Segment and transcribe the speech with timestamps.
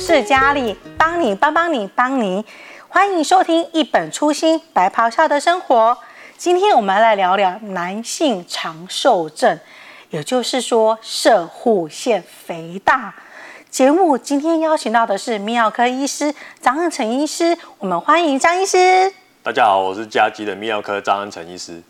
[0.00, 2.42] 是佳丽，帮你帮帮你帮你，
[2.88, 5.96] 欢迎收听一本初心白袍下的生活。
[6.38, 9.60] 今天我们来聊聊男性长寿症，
[10.08, 13.14] 也就是说射护腺肥大。
[13.68, 19.12] 节目今天邀请到的是泌尿科医师张恩成医师，我们欢迎张医师。
[19.42, 21.80] 大家好，我是嘉基的泌尿科张恩成医师。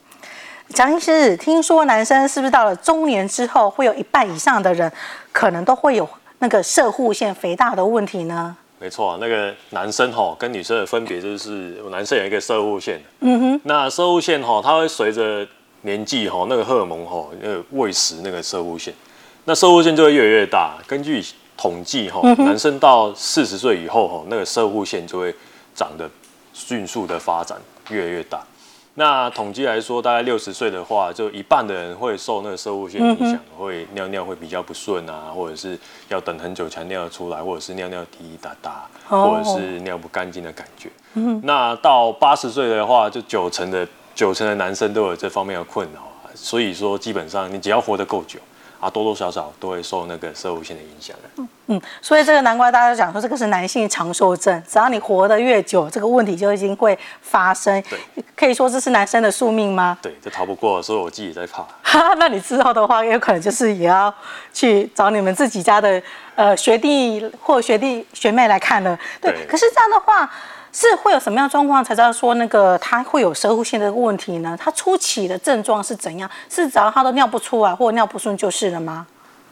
[0.75, 4.93] 张医师，听说男生是不是到了中年之后，会有一半以上的人
[5.31, 6.09] 可能都会有
[6.41, 8.57] 那个射护腺肥大的问题呢？
[8.79, 15.47] 没错，那个男生哈跟女生的分别就是，男生有一个射护腺，嗯哼，那射护腺哈，它会随着
[15.83, 18.93] 年纪哈，那个荷尔蒙哈，那个喂食那个射护腺，
[19.45, 20.79] 那射护腺就会越来越大。
[20.87, 21.23] 根据
[21.59, 25.35] 统计哈，男生到四十岁以后哈，那个射护腺就会
[25.75, 26.09] 长得
[26.55, 27.59] 迅速的发展，
[27.91, 28.43] 越来越大。
[29.01, 35.79] 那统计来说，大概六十岁的话，就一半的人会受那个射物线影响，嗯、会尿尿会比较不顺啊，或者是
[36.11, 40.91] 要等很久才尿得出来，或者是尿尿滴滴答答，或者是尿不干净的感觉。
[41.15, 46.03] 哦、那到八十岁的话，就九成的九成的男生都有这方面的困扰，
[46.35, 48.39] 所以说基本上你只要活得够久。
[48.81, 51.45] 啊，多多少少都会受那个摄护腺的影响的。
[51.67, 57.81] 嗯，所以这个难怪大家讲说这个是男性长寿症，只要你活得越久，这个问题就已经会发生。
[57.83, 57.99] 对，
[58.35, 59.99] 可以说这是男生的宿命吗？
[60.01, 61.63] 对，这逃不过，所以我自己也在怕。
[61.83, 64.13] 哈，那你之后的话，也有可能就是也要
[64.53, 66.03] 去找你们自己家的
[66.35, 68.99] 呃学弟或学弟学妹来看了。
[69.21, 70.31] 对，对可是这样的话。
[70.73, 74.57] 是会有什么样状况才知道说那个他会有摄护腺的问题呢？
[74.59, 76.31] 他初期的症状是怎样？
[76.49, 79.07] 是只要他都尿不出来或尿不顺就是了吗？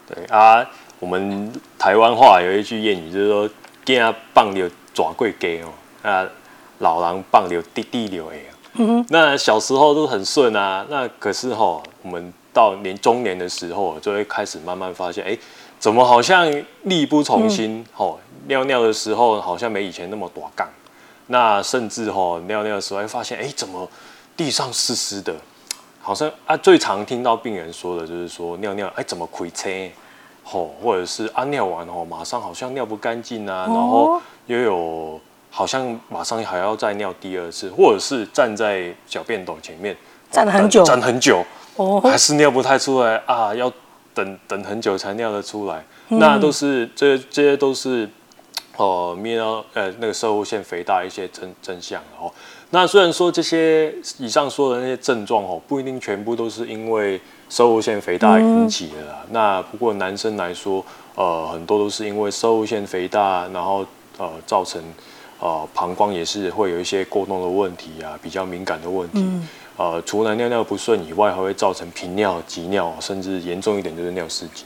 [0.07, 0.65] 对啊，
[1.01, 3.51] 我们台湾话有一句谚语，就是说
[3.85, 5.69] “惊放流爪贵给哦”，
[6.09, 6.27] 啊，
[6.79, 8.39] 老狼棒流滴滴流哎。
[8.75, 9.07] 嗯哼。
[9.11, 15.37] 那小时候都很顺啊，那可是哈，我们到年中年的时候，就会开始慢慢发现，哎，
[15.79, 16.49] 怎么好像
[16.85, 17.85] 力不从心？
[17.93, 20.67] 吼、嗯，尿尿的时候好像没以前那么短杠。
[21.31, 23.89] 那甚至吼尿尿的时候，会发现哎、欸，怎么
[24.37, 25.35] 地上湿湿的？
[26.01, 29.69] 好像啊，最常听到病人说的就是说尿尿哎、欸，怎么亏车？
[30.43, 39.95] 吼，或者是啊尿完吼，马上好像尿不干净啊，然后又有好像马上还要再尿第二次，或者是站在小便斗前面
[40.31, 41.45] 站很久，站很久，
[41.77, 43.71] 哦，还是尿不太出来啊，要
[44.15, 48.09] 等等很久才尿得出来，嗯、那都是这这些都是。
[48.79, 52.33] 哦，泌尿呃那个摄护腺肥大一些真真相哦。
[52.71, 59.19] 那虽然说这些以上说的那些症状哦，不一定全部都是因为摄护腺肥大引起的啦。
[59.25, 60.85] 嗯、那不过男生来说，
[61.17, 63.85] 呃，很多都是因为摄护腺肥大，然后
[64.17, 64.81] 呃造成
[65.41, 69.19] 呃膀胱也是会有一些过动的问题啊，比较敏感的问题。
[69.19, 74.65] 嗯、呃，除了尿尿不顺以外，还会造成频尿、急尿，甚至严重一点就是尿失禁。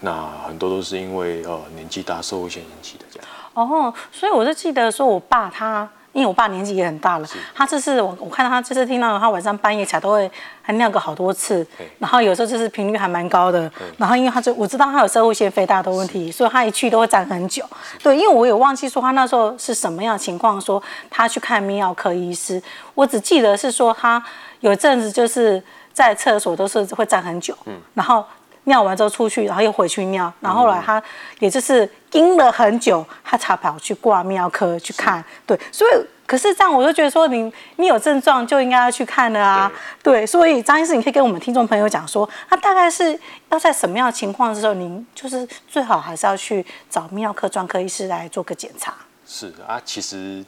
[0.00, 3.28] 那很多都是因为呃年纪大，摄护腺引起的这样。
[3.54, 11.66] 哦，所以我就记得说，我爸他，因为我爸年纪也很大了，他这次我我看到他这次听到他晚上半夜起来都会还尿个好多次，
[11.98, 17.64] 然后有时候就是频率还蛮高的，然后因为他就我知道他有摄护腺肥大的问题，所以他一去都会站很久。
[17.92, 22.62] 是对，因为我也忘记说他那时候是什么样的情况，说他去看泌尿科医师，
[22.94, 24.22] 我只记得是说他
[24.60, 28.24] 有一阵子就是在厕所都是会站很久，嗯，然后。
[28.64, 31.02] 尿完之后出去，然后又回去尿，然后后来他
[31.38, 35.18] 也就是盯了很久，他才跑去挂泌尿科去看。
[35.18, 35.90] 是对，所以
[36.26, 39.70] 可是这样，我就觉得说你你有症状就应该要去看了啊。
[40.02, 43.18] 对，对，所以张医师，你可以跟我们听众朋友讲说，他大概是
[43.50, 48.94] 要在什么样的情况的时候，您就是最好还是要去找泌尿科专科医师来做个检查。
[49.26, 50.42] 是啊，其实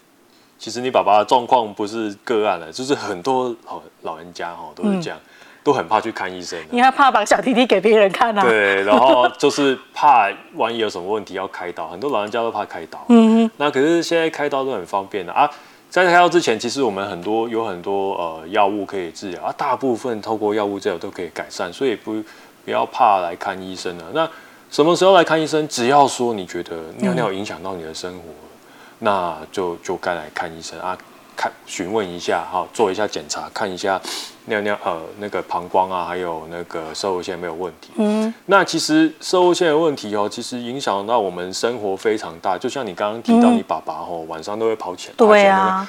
[0.59, 5.19] 其实你爸爸的状况不是个案了，就是很多老老人家哈都是这样。
[5.19, 5.31] 嗯
[5.67, 8.41] 都很怕去看医生，你还怕把小弟弟给别人看啊？
[8.41, 13.05] 对，然后就是怕万一有什么问题要开刀，很多老人家都怕开刀。
[13.09, 15.51] 嗯哼，那可是现在开刀都很方便的啊。
[15.91, 22.23] 在开刀之前，其实我们很多有很多呃药物可以治疗啊，大部分透过药物治疗都可以改善，所以不
[22.65, 24.05] 不要怕来看医生了。
[24.15, 24.31] 那
[24.71, 25.67] 什么时候来看医生？
[25.67, 30.97] 只要说你觉得尿尿影响到你的生活，嗯、那就就该来看医生啊。
[31.37, 34.01] 看询问一下哈，做一下检查，看一下
[34.47, 37.91] 尿尿呃那个膀胱啊，还有那个摄护腺没有问题。
[37.97, 42.57] 嗯，那其实摄护腺的问题哦，其实影响到我们生活非常大。
[42.57, 45.15] 就像你刚刚提到，你爸爸哦、嗯、晚上都会跑起来。
[45.17, 45.87] 对啊。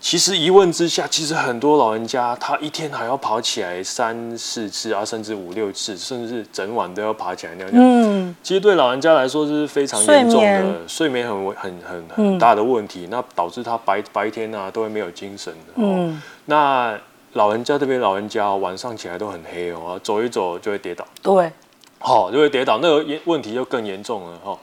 [0.00, 7.80] 其实一问之下，其实很多老人家他一天还要跑起来三四次啊，甚至五六次，甚至整晚都要爬起来尿尿。
[7.82, 15.72] 嗯，其实对老人家来说是非常严重的睡眠很很很很大的问题，嗯、那导致他白白天啊都会没有精神的。
[15.74, 16.96] 嗯，那
[17.32, 21.04] 老人家这边老人家晚上起来都很黑哦，走一走就会跌倒。
[21.20, 21.52] 对，
[21.98, 24.56] 好就会跌倒，那个问题就更严重了哈。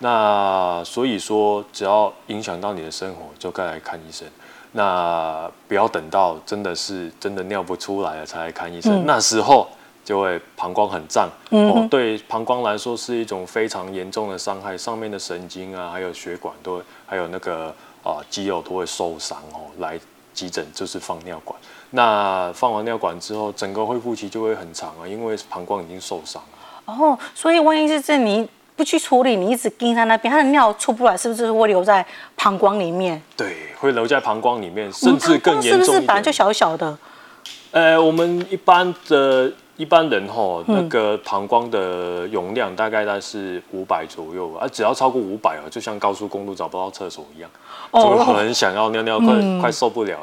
[0.00, 4.26] 那所以说，只要影响到你的生活，就该来看医生。
[4.72, 9.68] 那不要等到真的是真的尿不出来了才来看医生，嗯、那时候
[10.04, 17.74] 就会膀胱很胀，嗯、哦，对膀胱来说是一种非常严重的伤害，上面的神经啊，还有血管都会，还有那个
[18.04, 19.66] 啊肌肉都会受伤哦。
[19.78, 19.98] 来
[20.32, 21.58] 急诊就是放尿管，
[21.90, 26.94] 那放完尿管之后，整个恢复期就会很长啊，因为膀胱已经受伤了。
[26.94, 28.48] 哦，所以万一是这你。
[28.80, 32.02] 不去处理，你一直盯在那边，他的尿出不来，是不是会留在
[32.34, 33.20] 膀胱里面？
[33.36, 35.84] 对，会留在膀胱里面，甚至更严重。
[35.84, 36.96] 是不是本来就小小的？
[37.72, 47.50] 呃，我们一般的一般人吼，那个膀胱的容量大概在是五百左右啊，只要超过五百啊，就像高速公路找不到厕所一样，
[47.92, 50.18] 就会很想要尿尿，快、嗯、快受不了。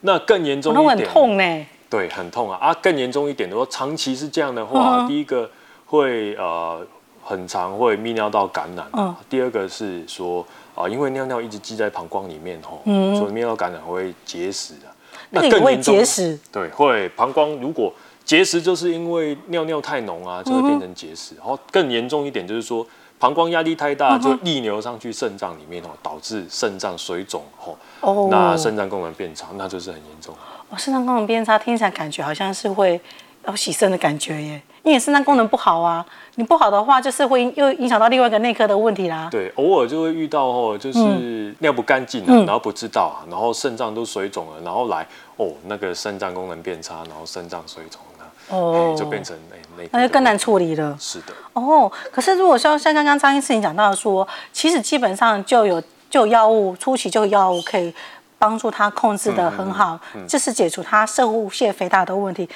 [0.00, 1.66] 那更严重一点，很痛呢。
[1.88, 2.74] 对，很痛啊啊！
[2.82, 5.48] 更严重一点的话，长期是这样的话，嗯、第一个
[5.86, 6.84] 会呃。
[7.30, 8.84] 很常会泌尿道感染。
[8.92, 10.44] 嗯，第二个是说
[10.74, 14.88] 啊，因为尿尿一直积在膀胱里面吼，嗯，所以泌尿道感染会结石的。
[15.30, 16.36] 那更会结石？
[16.50, 17.94] 对，会膀胱如果
[18.24, 21.36] 结石，就是因为尿尿太浓啊，就会变成结石。
[21.36, 22.84] 然后更严重一点就是说，
[23.16, 27.78] 膀胱压力太大，就逆流上去肾脏里面哦，导致肾脏水肿吼。
[28.00, 30.34] 哦，那肾脏功能变差，那就是很严重。
[30.68, 33.00] 哦，肾脏功能变差，听起来感觉好像是会
[33.46, 34.60] 要洗肾的感觉耶。
[34.82, 36.04] 因为肾脏功能不好啊，
[36.36, 39.28] 你不好的话，就是会又影响到另外一个内科的问题啦。
[39.30, 45.06] 对，偶尔就会遇到哦，就是尿不干净啊，嗯、然后不知道啊，然后肾脏都水肿了，然后来
[45.36, 50.96] 哦，那个肾脏功能变差，然后肾脏水肿了，哦，就变成哎那那就更难处理了。
[50.98, 51.34] 是的。
[51.52, 57.94] 哦，可是如果像像刚刚张医师你讲到说，其实基本上就有就有药物初期就有药物可以
[58.38, 62.48] 帮助他控制的很好，嗯嗯嗯、就是解除他摄护腺肥大的问题。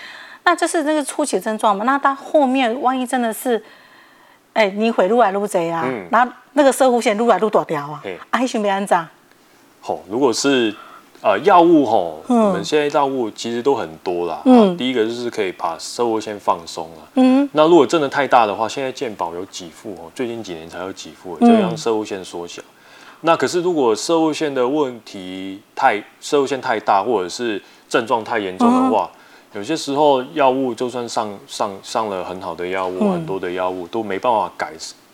[0.45, 1.85] 那这是那个初期的症状嘛？
[1.85, 3.57] 那他后面万一真的是，
[4.53, 5.41] 哎、欸，你会愈来愈多
[5.73, 8.97] 啊，嗯、然后那个射护腺愈来愈大条啊，阿还想要安怎？
[9.81, 10.75] 好，如果是
[11.23, 14.43] 呃药物吼，嗯、我们现在药物其实都很多啦。
[14.45, 17.09] 嗯，第一个就是可以把射护腺放松了。
[17.15, 22.61] 嗯，那如果真的太大的话，现在健保有给付哦，最近几年才有给付，就让射护腺缩小。
[22.61, 22.65] 嗯、
[23.23, 29.11] 那可是如果摄护腺的问题太摄护腺太大，或者是症状太严重的话。
[29.15, 29.21] 嗯
[29.55, 34.73] 有些时候药物就算上上上了很好的药物，嗯、很多的药物都没办法改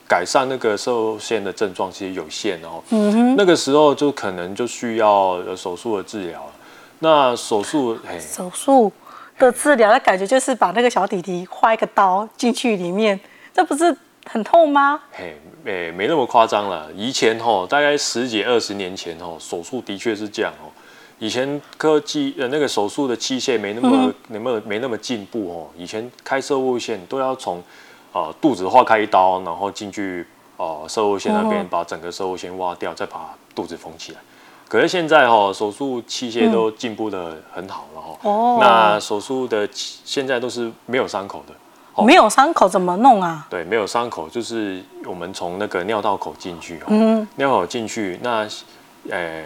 [0.08, 2.82] 改善那个受限的症状，其实有限哦。
[2.88, 6.42] 嗯哼，那个时候就可能就需要手术的治疗。
[7.00, 8.90] 那手术，手术
[9.38, 13.20] 的治疗的感觉就是把那个小弟弟划一个刀进去里面，
[13.52, 13.94] 这不是
[14.24, 15.00] 很痛吗？
[15.12, 16.88] 嘿，没没那么夸张了。
[16.96, 20.72] 以前吼，大概十几二十年前吼，手术的确是这样哦。
[21.20, 25.68] 以前科技呃那个手术的器械没那么没那么没那么进步哦。
[25.76, 27.62] 以前开摄护腺都要从
[28.12, 30.26] 呃肚子划开一刀，然后进去
[30.56, 34.18] 呃摄护腺那边把整个摄护腺挖掉，再把肚子缝起来。
[34.66, 38.18] 可是现在哈手术器械都进步的很好了哈。
[38.22, 38.58] 哦。
[38.58, 41.54] 那手术的现在都是没有伤口的。
[42.02, 43.46] 没有伤口怎么弄啊？
[43.50, 47.26] 对，没有伤口就是我们从那个尿道口进去哦。
[47.36, 48.48] 尿道口进去，那
[49.10, 49.44] 呃。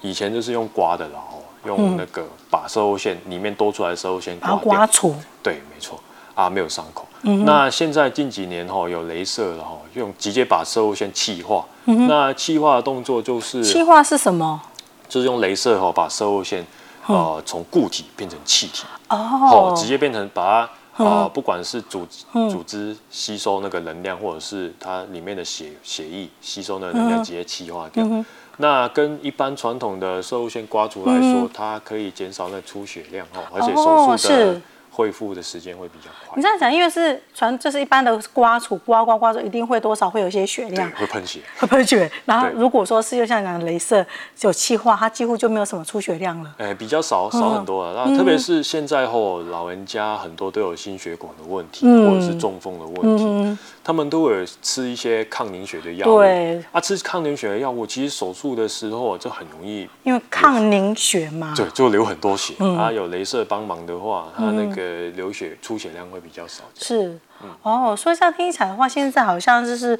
[0.00, 5.14] 以前就是用刮的，然后用那个把摄护腺里面多出来的摄护腺刮除。
[5.42, 6.00] 对，没错。
[6.34, 7.06] 啊，没有伤口。
[7.22, 11.64] 嗯、那现在近几年哈有镭射，然后用直接把摄护腺气化。
[11.86, 14.60] 嗯、那气化的动作就是气化是什么？
[15.08, 16.62] 就是用镭射哈把摄护腺
[17.06, 18.84] 呃从固体变成气体。
[19.08, 22.06] 哦，直接变成把它呃不管是组
[22.50, 28.04] 组织吸收那个能量，或者是它里面的血血液吸收那个能量，直接气化掉。
[28.04, 28.22] 嗯
[28.58, 34.60] 那跟一般传统的摄护腺刮除来说，嗯、它可以减少那出血量哦，而且手术的
[34.90, 36.25] 恢复的时间会比较快。
[36.36, 42.10] 你这样讲，因为是传，就是一般的刮除刮刮刮，就一定会多少会有一些血量，会喷血，会喷血。
[42.26, 44.04] 然后如果说是就像讲的镭射
[44.42, 46.54] 有气化，它几乎就没有什么出血量了。
[46.58, 48.04] 哎，比较少，少很多了。
[48.04, 53.24] 那、嗯、特别是现在后，老人家很多都有心血管的问题，嗯、或者是中风的问题。
[53.26, 56.18] 嗯他们都会吃一些抗凝血的药物。
[56.18, 62.54] 对啊，吃抗凝血的药物，其实手术的时候就很容易，因为抗凝血嘛，对，就流很多血。
[62.58, 66.64] 嗯、啊，有镭射帮忙的话，它那个流血出血量会比较少。
[66.74, 67.18] 是，
[67.62, 69.98] 哦，所以这样听起来的话，现在好像就是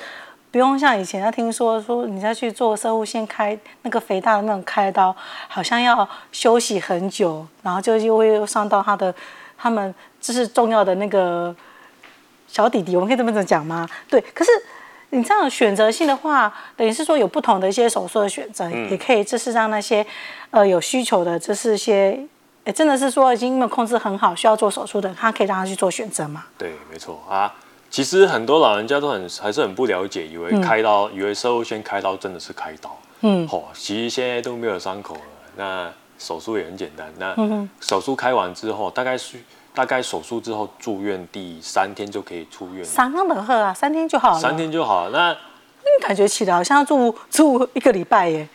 [0.51, 5.15] 不用像以前要听说说你要去做生物先开那个肥大的那种开刀，
[5.49, 9.15] 好像要休息很久，然后就又会又伤到他的
[9.57, 11.55] 他们就是重要的那个。
[12.49, 13.87] 小弟弟，我们可以这么讲吗？
[14.09, 14.51] 对，可是
[15.11, 20.07] 你这样选择性的话，等于是说有不同的一些手术的选择，也可以就是让那些
[20.53, 22.19] 呃有需求的，就是一些
[22.67, 26.45] 哎真的是说已经没有控制很好，需要做手术的，他可以让他去做选择嘛？
[26.59, 27.55] 对，没错啊。
[27.89, 32.97] 其实很多老人家都很还是很不了解，以为开刀，嗯、以为摄护腺开刀真的是开刀。
[33.21, 35.21] 嗯，哦，其实现在都没有伤口了，
[35.55, 37.07] 那手术也很简单。
[37.19, 39.39] 那手术开完之后，大概是
[39.73, 42.85] 大概手术之后住院第三天就可以出院。
[42.85, 44.41] 三天的喝啊，三天就好了。
[44.41, 45.11] 三天就好了。
[45.17, 45.37] 那
[46.01, 48.49] 感觉起来好像要住 住一个礼拜耶，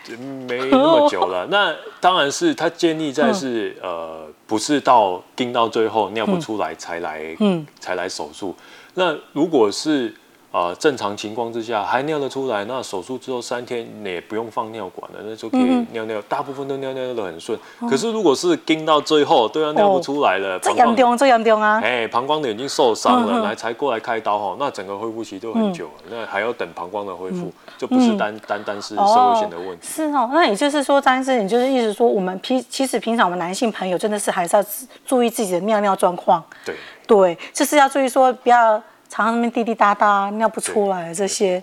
[0.47, 1.45] 没那么久了。
[1.51, 8.55] 那当然是他建立在是、嗯、呃，不是到盯到最后尿不出来才来，嗯，才来手术。
[8.93, 10.20] 那如果是啊、
[10.51, 15.61] 呃，正常情况之下还尿得出来，那手术之后三天你也不用放尿管了，那就可以
[15.93, 17.57] 尿尿，嗯、大部分都尿尿得很顺。
[17.79, 21.79] 嗯、可是如果是盯到最后都要尿不出来了，这严重，这严重啊！
[21.81, 29.87] 哎，膀胱的已经受伤了，来、嗯、才过来开刀哈，那整个恢复期都很久了，嗯、那还要等膀胱的恢复，嗯、就不是单单单是摄护腺的问题。
[29.87, 34.65] 是哦，那也就是说，张医生，你就是意思说，我们平其实平常我们男性朋友真的是还是要
[35.05, 36.43] 注意自己的尿尿状况。
[36.65, 36.75] 对
[37.07, 38.83] 对，就是要注意说不要。
[39.11, 41.61] 常常那边滴滴答答尿不出来，这些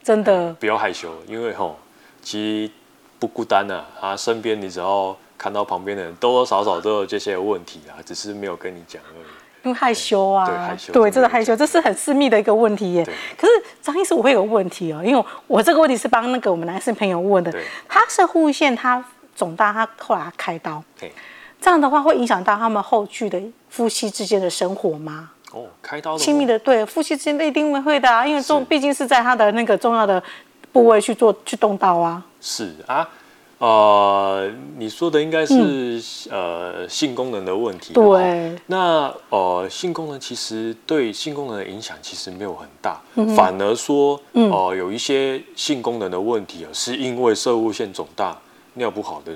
[0.00, 0.54] 真的。
[0.60, 1.76] 不要害羞，因为吼
[2.22, 2.72] 其实
[3.18, 9.24] 不孤单啊，啊身边你只要看到旁边的人多多少少都有这些问题啊，只是没有跟你讲而已。
[9.64, 13.04] 因为害羞啊，对害羞，对真的害羞，这是很私密的一个问题耶。
[13.36, 17.52] 可是张医师，我会有问题哦，因为我这个问题是帮那个我们男生朋友问的，
[17.88, 20.80] 他是摄护腺他肿大，他后来开刀，
[21.60, 25.30] 这样的话会影响到他们后续的夫妻之间的生活吗？
[25.54, 30.20] 哦，开刀的亲密的对夫妻之间一定会的啊，因为重毕竟是在他的那个重要的
[30.72, 32.20] 部位去做去动刀啊。
[32.40, 33.08] 是啊，
[33.58, 37.94] 呃，你说的应该是、嗯、呃性功能的问题。
[37.94, 48.36] 对，那呃性功能其实对性功能的影响其实没有很大，嗯、反而说哦、呃、有一些性功能的问题啊，是因为摄物腺肿大、
[48.74, 49.32] 尿不好的。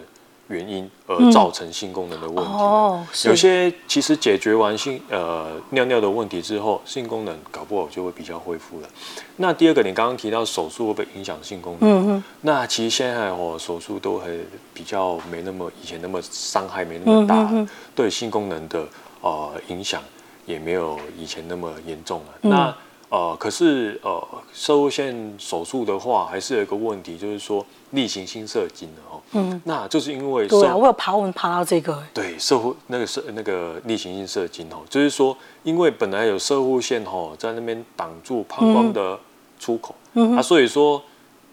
[0.49, 8.89] 原因而造成性功能的问题，嗯哦、有些其实解决完性呃尿尿的问题之后，性功能搞不好就会比较恢复了。
[9.37, 12.23] 那第二个，你刚刚提到手术会不会影响性功能？
[12.41, 14.27] 那其实现在哦手术都还
[14.73, 18.87] 比较没那么以前那么伤害没那么大，嗯、哼对性功能的
[19.21, 20.03] 呃影响
[20.47, 22.27] 也没有以前那么严重了。
[22.43, 22.77] 嗯、那
[23.11, 29.21] 呃可是呃射护线手术的话，还是有一个问题，就是说例行性射精的哦。
[29.33, 32.03] 嗯，那就是因为对啊，我有爬文爬到这个。
[32.13, 39.19] 对，射护那个射那个例行性射精哦，就是说，因为本来有射护线哦在那边挡住膀胱的
[39.59, 41.03] 出口，嗯啊，所以说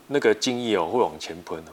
[0.08, 1.72] 那个精液哦会往前喷哦。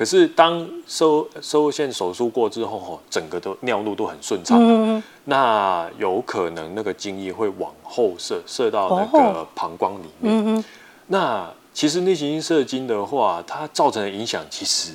[0.00, 10.56] 可是当收收线手术过之后哦，整个都尿路都很顺畅，嗯，那有可能那个精液会往后射，射到那个膀胱里面。
[10.56, 10.64] 嗯，
[11.08, 14.94] 那其实内行性射精的话，它造成的影响其实。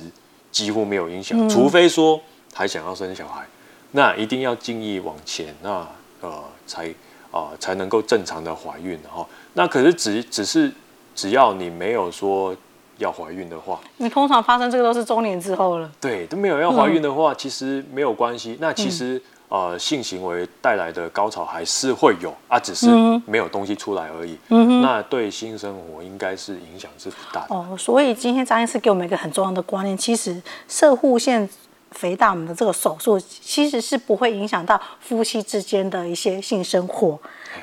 [0.50, 2.18] 几乎没有影响，嗯、除非说
[2.54, 3.46] 还想要生小孩，
[3.90, 5.86] 那一定要精液往前，那
[6.22, 6.88] 呃才
[7.30, 9.26] 啊、呃、才能够正常的怀孕哈。
[9.52, 10.72] 那可是只只是
[11.14, 12.56] 只要你没有说
[12.98, 15.90] 要怀孕的话，你通常发生这个都是中年之后了。
[16.00, 18.56] 对，都没有要怀孕的话，嗯、其实没有关系。
[18.60, 19.16] 那其实。
[19.16, 22.88] 嗯呃，性行为带来的高潮还是会有啊，只是
[23.24, 24.36] 没有东西出来而已。
[24.48, 27.54] 嗯哼，那对性生活应该是影响是不大的。
[27.54, 31.48] 哦，所以今天张医师给我们一个很重要的观念，其实射护腺
[31.92, 37.16] 肥大我们的这个手术其实是不会影响到夫妻之间的一些性生活。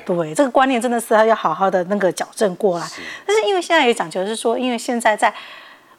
[0.04, 2.86] 对，这个观念真的是要好好的那个矫正过来。
[2.86, 5.32] 是，但是因为现在也讲究是说，因为现在在，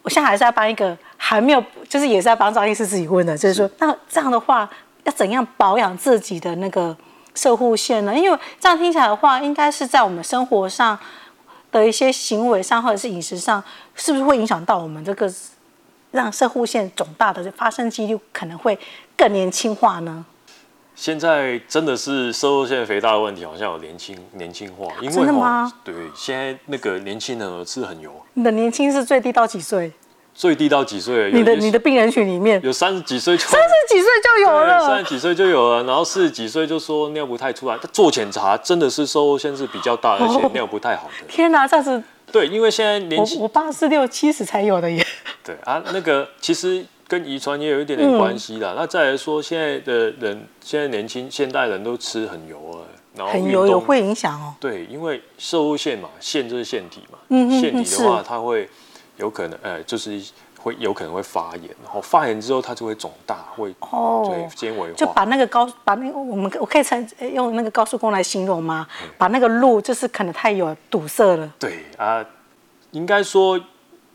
[0.02, 4.70] 我现在还是要帮一个还没有，就是也是要帮张医师自己问的，就是说，是那这样的话。
[5.06, 6.98] 要怎样保养自己的那个
[7.36, 8.18] 射护线呢？
[8.18, 10.98] 因为这样听起来的话，应该是在我们生活上
[11.72, 15.32] 的一些行为上，或者是饮食上，是不是会影响到我们这个
[16.10, 18.76] 让射护线肿大的发生几率可能会
[19.16, 20.26] 更年轻化呢？
[20.96, 25.72] 现在真的是摄护腺肥大的问题，好像有年轻年轻化，因为真的吗？
[25.84, 28.12] 对，现在那个年轻人吃很油。
[28.34, 29.92] 你的年轻是最低到几岁？
[30.34, 31.32] 最低到几岁？
[31.32, 41.28] 你的你的病人群里面有三十几岁就三十几岁就有了，三十几岁就有了，然后四十几岁就说尿不太出来，他做检查真的是摄护腺是比较大，而且尿不太好的。
[41.28, 45.06] 天哪，这样子对，因为现在年轻，我爸是六七十才有的耶。
[45.44, 48.74] 对啊，那个其实跟遗传也有一点点关系的。
[48.76, 52.86] 那再来说，现在的人现在年轻现代人都吃很油啊，
[53.16, 54.54] 然后很油有会影响哦。
[54.60, 58.70] 对，因为摄护腺嘛，腺就是腺体嘛，嗯嗯，腺体的话它会。
[59.18, 60.22] 有可能，呃，就是
[60.60, 68.86] 会有可能会发炎，然后发炎之后它就会肿大，会哦，对，纤维化，就把那个高，把那个我们我可以称用那个高速公路来形容吗？
[69.02, 71.50] 嗯、把那个路就是可能太油堵塞了。
[71.58, 72.22] 对啊，
[72.92, 73.58] 应该说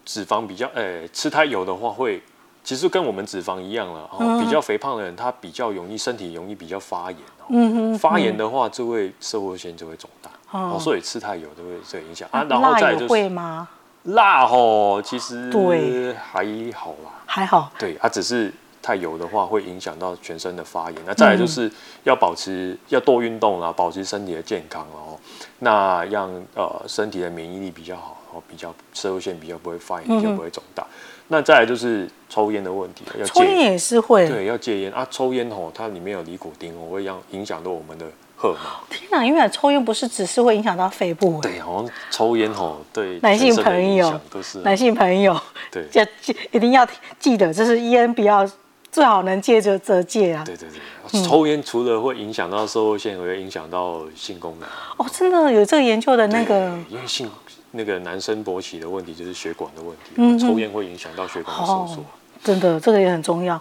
[0.04, 2.22] 脂肪比较，呃，吃太油的话会。
[2.70, 12.28] 其实跟我们脂肪一样了，哦，比较肥胖的人，他比较容易身体容易比较发炎，嗯哼，发炎的话，就会摄护腺就会肿大，哦，所以吃太油都会这个影响。
[12.30, 12.46] 啊。
[12.48, 13.66] 然后再就是会吗？
[14.04, 21.02] 辣哦，其实对还好啦，还好，对，它只是太油的话会影响到全身的发炎。
[21.04, 21.68] 那再来就是
[22.04, 25.18] 要保持要多运动啊，保持身体的健康哦，
[25.58, 30.86] 那让呃身体的免疫力比较好，哦，比较摄护腺比较不会发炎，比较不会肿大。
[31.32, 35.06] 那再来就是抽烟的问题，要抽烟也是会，对，要戒烟啊。
[35.08, 38.04] 抽烟吼，它里面有尼古丁哦，会让影响到我们的
[38.36, 38.64] 荷尔蒙。
[38.90, 46.84] 天哪，因为抽烟不是只是会影响到肺部，对，好像抽烟吼对男性朋友都是男性朋友，对，要 记一定要
[47.20, 48.44] 记得，这是烟不要
[48.90, 50.42] 最好能戒就则戒啊。
[50.44, 50.68] 对对
[51.12, 54.68] 对，抽烟除了会影响到摄护腺，也会影响到性功能。
[54.96, 57.30] 哦，真的有这个研究的那个，因为性。
[57.72, 62.04] 那个男生勃起的问题就是血管的问题，嗯、抽烟会影响到血管的收缩、哦。
[62.42, 63.60] 真的，这个也很重要。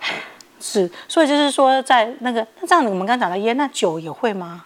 [0.60, 4.66] 是，所以就是说，在那个那这样，我们刚刚讲到烟，那酒也会吗？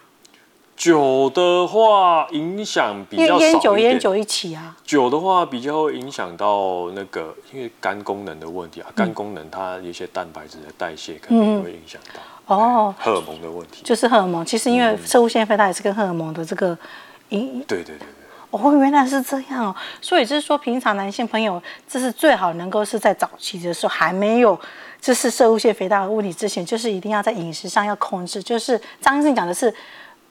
[0.76, 3.38] 酒的话，影响比较。
[3.38, 4.76] 烟酒烟酒一起啊。
[4.84, 12.56] 酒的话，比较会影响到那个，因为肝功能的问题啊，肝功能它一些蛋白质的代谢可能会影响到。
[12.56, 12.96] 哦。
[12.98, 13.84] 荷尔蒙的问题。
[13.84, 16.78] 就是荷尔蒙，其实因为摄物腺肥大也是跟荷尔蒙的这个
[17.30, 17.64] 影。
[17.68, 18.08] 对对对。
[18.54, 24.60] 哦，原来是这样哦，所以就是说，平常男性朋友，这是最好能够是在早期的时候还没有，
[25.02, 28.44] 这是摄护腺肥大的问题之前，就是一定要在饮食上要控制。
[28.44, 29.74] 就是张医生讲的是，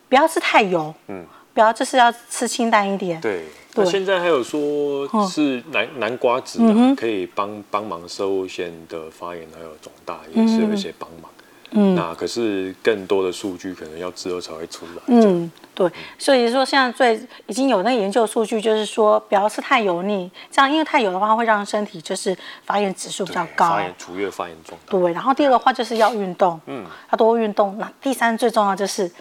[0.07, 3.19] 不要吃太油，嗯，不要就是要吃清淡一点。
[3.19, 3.43] 对，
[3.75, 3.83] 对。
[3.83, 11.29] 那现在还有说是南南瓜子啊，可以帮帮忙摄护腺的发炎还有肿大，也是有一些帮忙。
[11.73, 15.01] 嗯，那可是更多的数据可能要之后才会出来。
[15.07, 24.97] 嗯，对，所以说现在最已经有那个研究数据，就是说不要吃太油腻，这样因为太油的话会让身体就是发炎指数比较高，发炎逐月发炎状态。
[24.97, 27.77] 对，然后第二个话就是要运动，嗯，要多运动。
[27.77, 29.11] 那第三最重要就是。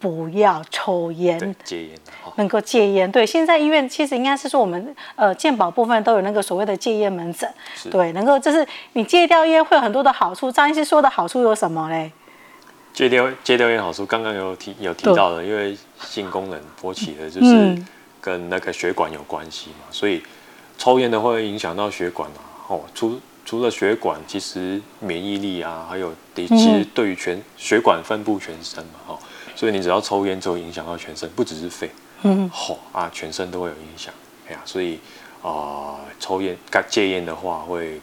[0.00, 1.90] 不要抽烟，戒烟，
[2.36, 3.12] 能够戒烟。
[3.12, 7.46] 对，现在医院其实应该是说我们呃健保部分都有那个所谓的戒烟门诊，
[7.90, 10.50] 对，能够就是你戒掉烟会有很多的好处。
[10.50, 12.10] 张医师说的好处有什么嘞？
[12.94, 17.78] 戒掉戒掉烟好处，刚刚有提有提到的，因为性功能勃起的就是
[18.22, 20.22] 跟那个血管有关系嘛，所以
[20.78, 22.40] 抽烟的会影响到血管啊。
[22.68, 29.18] 哦，除除了血管，其实免疫力啊，还有其实对于全血管分布全身嘛，哦。
[29.60, 31.90] 所以你只要抽烟，就会影响到全身，不只是肺，
[32.22, 34.10] 嗯，吼啊，全身都会有影响，
[34.48, 34.94] 哎呀，所以
[35.42, 36.56] 啊、呃，抽烟、
[36.88, 38.00] 戒烟的话，会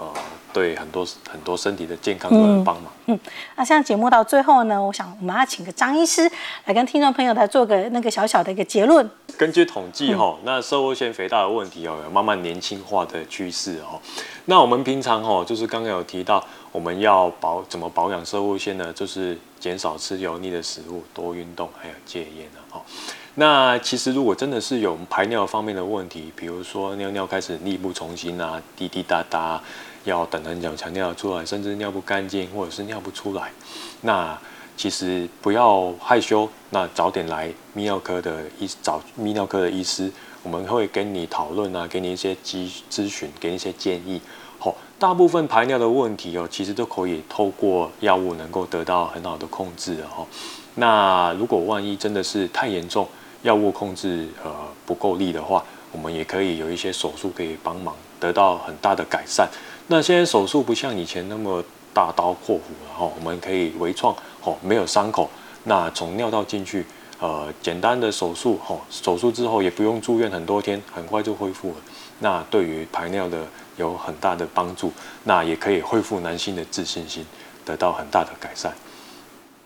[0.00, 0.10] 呃，
[0.50, 2.90] 对很多很多身体的健康都有帮忙。
[3.04, 3.20] 嗯，
[3.54, 6.22] 那像节目到最后呢，我想我们要请个张医师
[6.64, 9.08] 来跟听众朋友来做个那个小小的一个结论。
[9.36, 14.00] 根据统计哈，那瘦肉腺肥大的问题哦，有慢慢年轻化的趋势哦。
[14.46, 18.90] 那我们平常哦，就是刚刚有提到，我们要保怎么保养瘦肉腺呢？
[18.94, 22.80] 就是减少吃油腻的食物，多运动，还有戒烟哦。
[23.34, 29.60] 那其实如果真的是有排尿方面的问题，比如说尿尿开始力不从心啊，滴滴答答，
[30.04, 33.50] 要等很久才尿出来，甚至尿不干净，或者是尿不出来，
[34.02, 34.38] 那。
[34.76, 40.10] 其实不要害羞，那早点来泌尿科的医找泌尿科的医师，
[40.42, 44.18] 我们会跟你讨论啊，给你一些咨咨询，给你一些建议。
[44.58, 50.26] 好，大部分排尿的问题哦，其实都可以透过药物能够得到很好的控制的哦。
[50.76, 53.06] 那如果万一真的是太严重，
[53.42, 54.50] 药物控制呃
[54.84, 59.48] 不够力的话，我们也可以有一些手术可以帮忙得到很大的改善。
[59.86, 64.14] 那现在手术不像以前那么大刀阔斧了哈，我们可以微创。
[64.42, 65.28] 哦，没有伤口，
[65.64, 66.86] 那从尿道进去，
[67.18, 71.74] 呃，简单的手术，哦，手术之后也不用住院很多天，很快就恢复了。
[72.20, 74.90] 那对于排尿的有很大的帮助，
[75.24, 77.26] 那也可以恢复男性的自信心，
[77.66, 78.72] 得到很大的改善。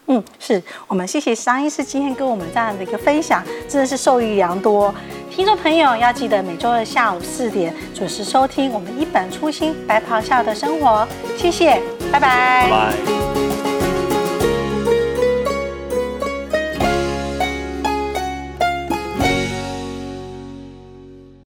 [0.07, 4.95] 嗯，是我们谢谢张医师今天跟我们这样的一个分享，真的是受益良多。
[5.31, 11.09] 听众朋友要记得每周二下午四点准时收听我们一本初心白袍下的生活。
[11.37, 11.81] 谢谢，
[12.13, 12.21] 拜。
[12.21, 13.44] 拜拜。